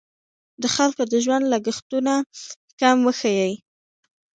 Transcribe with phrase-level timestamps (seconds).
[0.61, 2.13] د خلکو د ژوند لګښتونه
[2.79, 3.51] کم وښیي.